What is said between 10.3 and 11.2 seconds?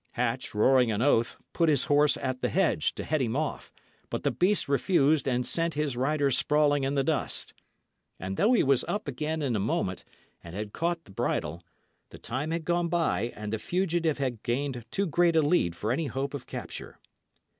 and had caught the